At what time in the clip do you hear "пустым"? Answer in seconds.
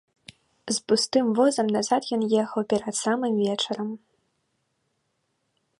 0.91-1.25